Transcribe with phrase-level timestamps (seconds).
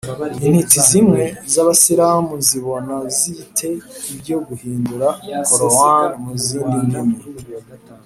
[0.47, 1.23] intiti zimwe
[1.53, 3.69] z’abisilamu zibona zite
[4.11, 5.07] ibyo guhindura
[5.47, 7.17] korowani mu zindi ndimi?